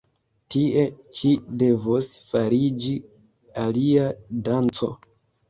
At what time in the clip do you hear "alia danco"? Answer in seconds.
3.67-4.93